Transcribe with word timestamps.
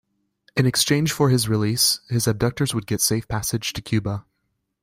In 0.57 0.65
exchange 0.65 1.11
for 1.11 1.29
his 1.29 1.47
release, 1.47 1.99
his 2.09 2.25
abductors 2.27 2.73
would 2.73 2.87
get 2.87 3.01
safe 3.01 3.27
passage 3.27 3.71
to 3.73 3.83
Cuba. 3.83 4.25